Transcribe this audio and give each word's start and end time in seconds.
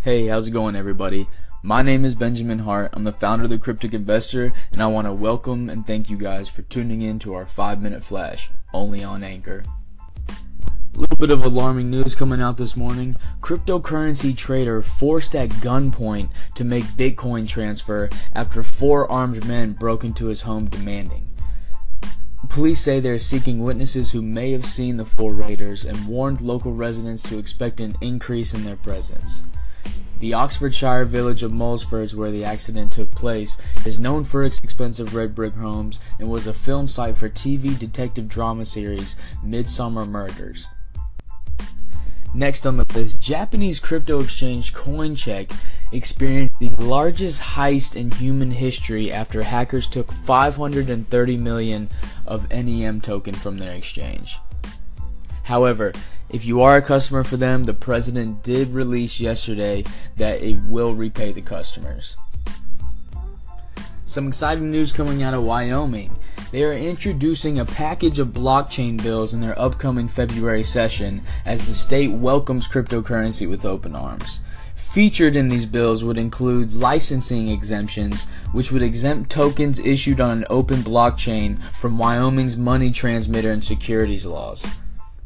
Hey, 0.00 0.28
how's 0.28 0.46
it 0.46 0.52
going, 0.52 0.76
everybody? 0.76 1.26
My 1.64 1.82
name 1.82 2.04
is 2.04 2.14
Benjamin 2.14 2.60
Hart. 2.60 2.90
I'm 2.92 3.02
the 3.02 3.10
founder 3.10 3.44
of 3.44 3.50
the 3.50 3.58
Cryptic 3.58 3.92
Investor, 3.92 4.52
and 4.70 4.80
I 4.80 4.86
want 4.86 5.08
to 5.08 5.12
welcome 5.12 5.68
and 5.68 5.84
thank 5.84 6.08
you 6.08 6.16
guys 6.16 6.48
for 6.48 6.62
tuning 6.62 7.02
in 7.02 7.18
to 7.18 7.34
our 7.34 7.44
5 7.44 7.82
minute 7.82 8.04
flash, 8.04 8.48
only 8.72 9.02
on 9.02 9.24
Anchor. 9.24 9.64
A 10.94 10.98
little 10.98 11.16
bit 11.16 11.32
of 11.32 11.44
alarming 11.44 11.90
news 11.90 12.14
coming 12.14 12.40
out 12.40 12.58
this 12.58 12.76
morning. 12.76 13.16
Cryptocurrency 13.40 14.36
trader 14.36 14.82
forced 14.82 15.34
at 15.34 15.48
gunpoint 15.48 16.30
to 16.54 16.62
make 16.62 16.84
Bitcoin 16.84 17.48
transfer 17.48 18.08
after 18.34 18.62
four 18.62 19.10
armed 19.10 19.48
men 19.48 19.72
broke 19.72 20.04
into 20.04 20.26
his 20.26 20.42
home 20.42 20.66
demanding. 20.66 21.28
Police 22.48 22.80
say 22.80 23.00
they're 23.00 23.18
seeking 23.18 23.64
witnesses 23.64 24.12
who 24.12 24.22
may 24.22 24.52
have 24.52 24.64
seen 24.64 24.96
the 24.96 25.04
four 25.04 25.34
raiders 25.34 25.84
and 25.84 26.06
warned 26.06 26.40
local 26.40 26.72
residents 26.72 27.24
to 27.24 27.38
expect 27.38 27.80
an 27.80 27.96
increase 28.00 28.54
in 28.54 28.64
their 28.64 28.76
presence. 28.76 29.42
The 30.20 30.34
Oxfordshire 30.34 31.04
village 31.04 31.44
of 31.44 31.52
Moulsford, 31.52 32.14
where 32.14 32.32
the 32.32 32.44
accident 32.44 32.92
took 32.92 33.12
place, 33.12 33.56
is 33.86 34.00
known 34.00 34.24
for 34.24 34.42
its 34.42 34.58
expensive 34.58 35.14
red 35.14 35.34
brick 35.34 35.54
homes 35.54 36.00
and 36.18 36.28
was 36.28 36.46
a 36.46 36.52
film 36.52 36.88
site 36.88 37.16
for 37.16 37.28
TV 37.28 37.78
detective 37.78 38.28
drama 38.28 38.64
series 38.64 39.14
Midsomer 39.44 40.08
Murders. 40.08 40.66
Next 42.34 42.66
on 42.66 42.76
the 42.76 42.86
list, 42.94 43.20
Japanese 43.20 43.80
crypto 43.80 44.20
exchange 44.20 44.74
CoinCheck 44.74 45.56
experienced 45.92 46.56
the 46.60 46.70
largest 46.70 47.40
heist 47.40 47.96
in 47.96 48.10
human 48.10 48.50
history 48.50 49.10
after 49.10 49.42
hackers 49.42 49.86
took 49.86 50.12
530 50.12 51.36
million 51.38 51.88
of 52.26 52.50
NEM 52.50 53.00
token 53.00 53.34
from 53.34 53.58
their 53.58 53.72
exchange. 53.72 54.38
However, 55.44 55.92
if 56.30 56.44
you 56.44 56.60
are 56.62 56.76
a 56.76 56.82
customer 56.82 57.24
for 57.24 57.36
them, 57.36 57.64
the 57.64 57.74
president 57.74 58.42
did 58.42 58.68
release 58.68 59.20
yesterday 59.20 59.84
that 60.16 60.42
it 60.42 60.58
will 60.64 60.94
repay 60.94 61.32
the 61.32 61.40
customers. 61.40 62.16
Some 64.04 64.28
exciting 64.28 64.70
news 64.70 64.92
coming 64.92 65.22
out 65.22 65.34
of 65.34 65.44
Wyoming. 65.44 66.16
They 66.50 66.64
are 66.64 66.72
introducing 66.72 67.58
a 67.58 67.66
package 67.66 68.18
of 68.18 68.28
blockchain 68.28 69.02
bills 69.02 69.34
in 69.34 69.40
their 69.40 69.58
upcoming 69.58 70.08
February 70.08 70.62
session 70.62 71.22
as 71.44 71.66
the 71.66 71.74
state 71.74 72.12
welcomes 72.12 72.68
cryptocurrency 72.68 73.48
with 73.48 73.66
open 73.66 73.94
arms. 73.94 74.40
Featured 74.74 75.36
in 75.36 75.50
these 75.50 75.66
bills 75.66 76.04
would 76.04 76.16
include 76.16 76.72
licensing 76.72 77.48
exemptions, 77.48 78.24
which 78.52 78.72
would 78.72 78.80
exempt 78.80 79.30
tokens 79.30 79.78
issued 79.78 80.20
on 80.20 80.38
an 80.38 80.44
open 80.48 80.78
blockchain 80.78 81.60
from 81.74 81.98
Wyoming's 81.98 82.56
money 82.56 82.90
transmitter 82.90 83.52
and 83.52 83.62
securities 83.62 84.24
laws. 84.24 84.66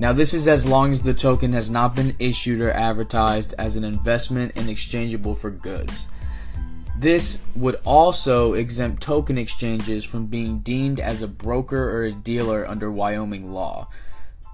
Now, 0.00 0.14
this 0.14 0.32
is 0.32 0.48
as 0.48 0.66
long 0.66 0.92
as 0.92 1.02
the 1.02 1.12
token 1.12 1.52
has 1.52 1.70
not 1.70 1.94
been 1.94 2.16
issued 2.18 2.62
or 2.62 2.70
advertised 2.70 3.52
as 3.58 3.76
an 3.76 3.84
investment 3.84 4.52
and 4.56 4.70
exchangeable 4.70 5.34
for 5.34 5.50
goods. 5.50 6.08
This 6.96 7.42
would 7.54 7.78
also 7.84 8.54
exempt 8.54 9.02
token 9.02 9.36
exchanges 9.36 10.02
from 10.02 10.24
being 10.24 10.60
deemed 10.60 11.00
as 11.00 11.20
a 11.20 11.28
broker 11.28 11.90
or 11.90 12.04
a 12.04 12.12
dealer 12.12 12.66
under 12.66 12.90
Wyoming 12.90 13.52
law. 13.52 13.88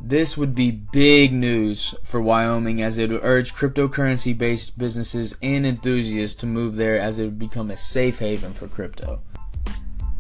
This 0.01 0.37
would 0.37 0.53
be 0.53 0.73
big 0.73 1.33
news 1.33 1.95
for 2.03 2.21
Wyoming 2.21 2.83
as 2.83 2.99
it 2.99 3.11
would 3.11 3.21
urge 3.23 3.55
cryptocurrency 3.55 4.37
based 4.37 4.77
businesses 4.77 5.37
and 5.45 5.65
enthusiasts 5.65 6.41
to 6.41 6.47
move 6.47 6.75
there 6.75 6.99
as 6.99 7.21
it 7.21 7.25
would 7.25 7.39
become 7.39 7.71
a 7.71 7.77
safe 7.77 8.19
haven 8.19 8.53
for 8.53 8.67
crypto. 8.67 9.21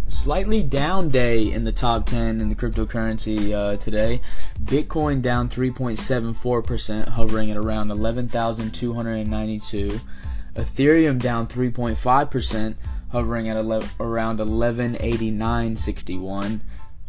Slightly 0.08 0.62
down 0.62 1.08
day 1.08 1.50
in 1.50 1.64
the 1.64 1.72
top 1.72 2.06
10 2.06 2.40
in 2.40 2.48
the 2.48 2.54
cryptocurrency 2.54 3.52
uh, 3.52 3.76
today. 3.76 4.20
Bitcoin 4.62 5.20
down 5.20 5.48
3.74%, 5.48 7.08
hovering 7.08 7.50
at 7.50 7.56
around 7.56 7.90
11,292. 7.90 10.00
Ethereum 10.54 11.20
down 11.20 11.48
3.5%, 11.48 12.76
hovering 13.10 13.48
at 13.48 13.56
11, 13.56 13.88
around 13.98 14.38
1189.61. 14.38 16.60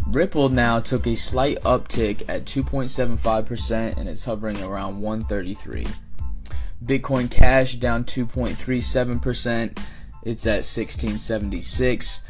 Ripple 0.07 0.49
now 0.49 0.79
took 0.79 1.05
a 1.05 1.13
slight 1.15 1.61
uptick 1.61 2.23
at 2.27 2.45
2.75% 2.45 3.97
and 3.97 4.09
it's 4.09 4.25
hovering 4.25 4.59
around 4.63 5.01
133. 5.01 5.85
Bitcoin 6.83 7.29
Cash 7.29 7.75
down 7.75 8.05
2.37%, 8.05 9.77
it's 10.23 10.45
at 10.45 10.65
1676. 10.65 12.23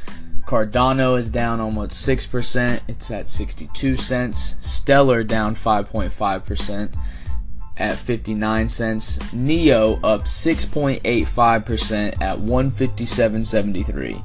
Cardano 0.47 1.17
is 1.17 1.29
down 1.29 1.59
almost 1.59 2.07
6%, 2.07 2.79
it's 2.87 3.11
at 3.11 3.27
62 3.27 3.97
cents. 3.97 4.55
Stellar 4.61 5.25
down 5.25 5.55
5.5% 5.55 6.95
at 7.75 7.97
59 7.97 8.69
cents. 8.69 9.33
Neo 9.33 9.95
up 9.95 10.21
6.85% 10.21 12.21
at 12.21 12.39
157.73. 12.39 14.23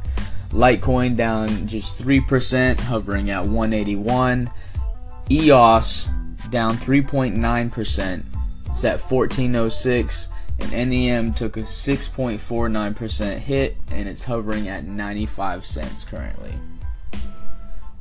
Litecoin 0.51 1.17
down 1.17 1.67
just 1.67 2.01
3%, 2.01 2.79
hovering 2.79 3.31
at 3.31 3.43
181. 3.43 4.49
EOS 5.29 6.05
down 6.51 6.77
3.9%. 6.77 8.25
It's 8.71 8.85
at 8.85 9.01
1406 9.01 10.32
and 10.73 10.91
NEM 10.91 11.35
took 11.35 11.57
a 11.57 11.61
6.49% 11.61 13.39
hit 13.39 13.77
and 13.91 14.09
it's 14.09 14.25
hovering 14.25 14.69
at 14.69 14.85
95 14.85 15.67
cents 15.67 16.05
currently. 16.05 16.53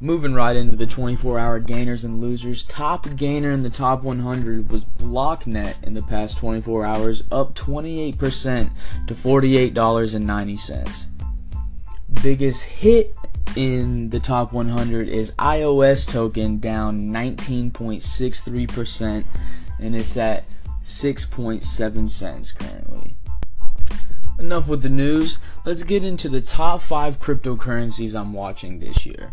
Moving 0.03 0.33
right 0.33 0.55
into 0.55 0.75
the 0.75 0.88
24 0.88 1.38
hour 1.38 1.59
gainers 1.59 2.03
and 2.03 2.19
losers, 2.19 2.63
top 2.63 3.16
gainer 3.16 3.51
in 3.51 3.61
the 3.61 3.69
top 3.69 4.01
100 4.01 4.72
was 4.72 4.83
Blocknet 4.97 5.75
in 5.83 5.94
the 5.94 6.01
past 6.01 6.39
24 6.39 6.83
hours, 6.83 7.23
up 7.31 7.53
28% 7.53 8.72
to 9.05 9.13
$48.90. 9.13 11.05
Biggest 12.23 12.63
hit 12.63 13.16
in 13.55 14.09
the 14.09 14.19
top 14.19 14.53
100 14.53 15.07
is 15.07 15.33
iOS 15.33 16.09
token 16.09 16.57
down 16.57 17.09
19.63%, 17.09 19.23
and 19.79 19.95
it's 19.95 20.17
at 20.17 20.45
6.7 20.83 22.09
cents 22.09 22.51
currently. 22.51 23.15
Enough 24.39 24.67
with 24.67 24.81
the 24.81 24.89
news. 24.89 25.37
Let's 25.65 25.83
get 25.83 26.03
into 26.03 26.27
the 26.27 26.41
top 26.41 26.81
5 26.81 27.19
cryptocurrencies 27.19 28.19
I'm 28.19 28.33
watching 28.33 28.79
this 28.79 29.05
year. 29.05 29.31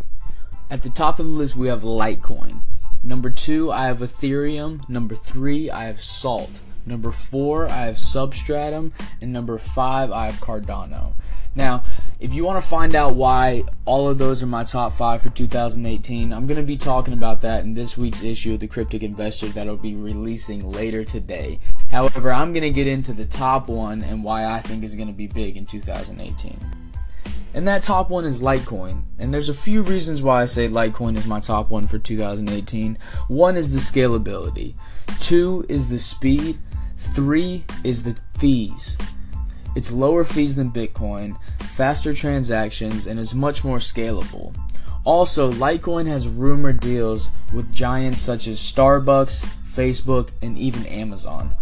At 0.69 0.83
the 0.83 0.89
top 0.91 1.19
of 1.19 1.25
the 1.25 1.31
list, 1.31 1.55
we 1.55 1.67
have 1.67 1.81
Litecoin. 1.81 2.61
Number 3.01 3.31
2, 3.31 3.71
I 3.71 3.85
have 3.85 3.99
Ethereum. 3.99 4.87
Number 4.87 5.15
3, 5.15 5.71
I 5.71 5.85
have 5.85 6.01
Salt. 6.01 6.61
Number 6.85 7.11
4, 7.11 7.67
I 7.67 7.85
have 7.85 7.97
Substratum. 7.97 8.93
And 9.19 9.33
number 9.33 9.57
5, 9.57 10.11
I 10.11 10.27
have 10.27 10.41
Cardano. 10.41 11.13
Now, 11.55 11.83
if 12.19 12.33
you 12.33 12.43
want 12.43 12.61
to 12.61 12.69
find 12.69 12.95
out 12.95 13.15
why 13.15 13.63
all 13.85 14.09
of 14.09 14.17
those 14.17 14.43
are 14.43 14.47
my 14.47 14.65
top 14.65 14.91
five 14.91 15.21
for 15.21 15.29
2018, 15.29 16.33
I'm 16.33 16.45
going 16.47 16.59
to 16.59 16.65
be 16.65 16.75
talking 16.75 17.13
about 17.13 17.41
that 17.43 17.63
in 17.63 17.73
this 17.73 17.97
week's 17.97 18.23
issue 18.23 18.55
of 18.55 18.59
the 18.59 18.67
Cryptic 18.67 19.03
Investor 19.03 19.47
that'll 19.47 19.77
be 19.77 19.95
releasing 19.95 20.69
later 20.69 21.05
today. 21.05 21.59
However, 21.89 22.33
I'm 22.33 22.51
going 22.51 22.63
to 22.63 22.71
get 22.71 22.87
into 22.87 23.13
the 23.13 23.23
top 23.23 23.69
one 23.69 24.03
and 24.03 24.21
why 24.21 24.45
I 24.45 24.59
think 24.59 24.83
is 24.83 24.95
going 24.95 25.07
to 25.07 25.13
be 25.13 25.27
big 25.27 25.55
in 25.55 25.65
2018. 25.65 26.59
And 27.53 27.67
that 27.67 27.83
top 27.83 28.09
one 28.09 28.25
is 28.25 28.41
Litecoin. 28.41 29.03
And 29.17 29.33
there's 29.33 29.49
a 29.49 29.53
few 29.53 29.81
reasons 29.81 30.21
why 30.21 30.41
I 30.41 30.45
say 30.45 30.67
Litecoin 30.67 31.17
is 31.17 31.25
my 31.25 31.39
top 31.39 31.71
one 31.71 31.87
for 31.87 31.99
2018. 31.99 32.97
One 33.29 33.55
is 33.55 33.71
the 33.71 33.79
scalability, 33.79 34.75
two 35.21 35.65
is 35.69 35.89
the 35.89 35.97
speed, 35.97 36.59
three 36.97 37.63
is 37.85 38.03
the 38.03 38.19
fees. 38.37 38.97
It's 39.75 39.91
lower 39.91 40.23
fees 40.23 40.55
than 40.55 40.71
Bitcoin, 40.71 41.37
faster 41.61 42.13
transactions, 42.13 43.07
and 43.07 43.19
is 43.19 43.35
much 43.35 43.63
more 43.63 43.77
scalable. 43.77 44.55
Also, 45.05 45.51
Litecoin 45.51 46.07
has 46.07 46.27
rumored 46.27 46.79
deals 46.79 47.29
with 47.53 47.73
giants 47.73 48.21
such 48.21 48.47
as 48.47 48.59
Starbucks, 48.59 49.45
Facebook, 49.45 50.29
and 50.41 50.57
even 50.57 50.85
Amazon. 50.87 51.55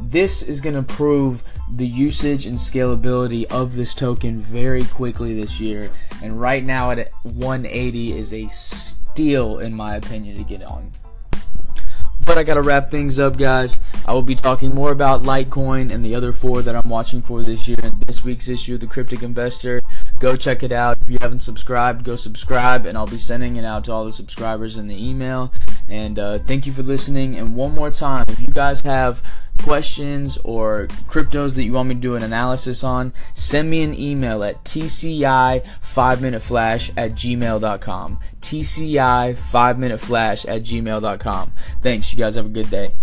This 0.00 0.42
is 0.42 0.60
going 0.60 0.76
to 0.76 0.82
prove 0.82 1.42
the 1.72 1.86
usage 1.86 2.46
and 2.46 2.58
scalability 2.58 3.44
of 3.50 3.74
this 3.74 3.94
token 3.94 4.40
very 4.40 4.84
quickly 4.84 5.34
this 5.34 5.60
year, 5.60 5.90
and 6.22 6.40
right 6.40 6.62
now 6.62 6.90
at 6.90 7.10
180 7.22 8.12
is 8.12 8.32
a 8.32 8.46
steal 8.48 9.58
in 9.58 9.74
my 9.74 9.96
opinion 9.96 10.36
to 10.36 10.44
get 10.44 10.62
on. 10.62 10.92
But 12.26 12.38
I 12.38 12.42
gotta 12.42 12.62
wrap 12.62 12.90
things 12.90 13.18
up, 13.18 13.36
guys. 13.36 13.78
I 14.06 14.14
will 14.14 14.22
be 14.22 14.34
talking 14.34 14.74
more 14.74 14.92
about 14.92 15.22
Litecoin 15.22 15.92
and 15.92 16.04
the 16.04 16.14
other 16.14 16.32
four 16.32 16.62
that 16.62 16.74
I'm 16.74 16.88
watching 16.88 17.22
for 17.22 17.42
this 17.42 17.68
year 17.68 17.78
in 17.82 17.98
this 18.06 18.24
week's 18.24 18.48
issue 18.48 18.74
of 18.74 18.80
the 18.80 18.86
Cryptic 18.86 19.22
Investor. 19.22 19.82
Go 20.20 20.36
check 20.36 20.62
it 20.62 20.72
out. 20.72 21.00
If 21.02 21.10
you 21.10 21.18
haven't 21.20 21.40
subscribed, 21.40 22.04
go 22.04 22.16
subscribe, 22.16 22.86
and 22.86 22.96
I'll 22.96 23.06
be 23.06 23.18
sending 23.18 23.56
it 23.56 23.64
out 23.64 23.84
to 23.84 23.92
all 23.92 24.04
the 24.04 24.12
subscribers 24.12 24.76
in 24.76 24.88
the 24.88 25.08
email. 25.08 25.52
And 25.88 26.18
uh, 26.18 26.38
thank 26.38 26.66
you 26.66 26.72
for 26.72 26.82
listening. 26.82 27.36
And 27.36 27.54
one 27.54 27.74
more 27.74 27.90
time, 27.90 28.24
if 28.28 28.40
you 28.40 28.48
guys 28.48 28.80
have 28.82 29.22
questions 29.62 30.36
or 30.44 30.88
cryptos 31.06 31.54
that 31.56 31.64
you 31.64 31.72
want 31.72 31.88
me 31.88 31.94
to 31.94 32.00
do 32.00 32.14
an 32.16 32.22
analysis 32.22 32.84
on, 32.84 33.14
send 33.32 33.70
me 33.70 33.82
an 33.82 33.98
email 33.98 34.44
at 34.44 34.62
tci5minuteflash 34.64 36.90
at 36.96 37.12
gmail.com. 37.12 38.18
tci5minuteflash 38.40 40.48
at 40.48 40.62
gmail.com. 40.62 41.52
Thanks. 41.82 42.12
You 42.12 42.18
guys 42.18 42.36
have 42.36 42.46
a 42.46 42.50
good 42.50 42.70
day. 42.70 42.94